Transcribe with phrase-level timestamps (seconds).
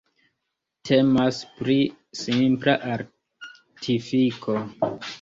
[0.89, 1.77] Temas pri
[2.23, 4.61] simpla artifiko...